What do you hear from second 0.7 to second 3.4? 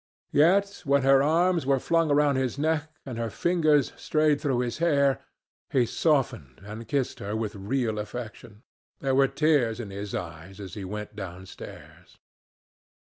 when her arms were flung round his neck, and her